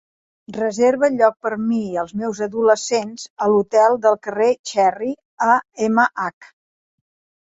[0.55, 5.13] reserva lloc per mi i els meus adolescents a l'hotel del carrer Cherry
[5.49, 5.59] a
[5.93, 6.53] MH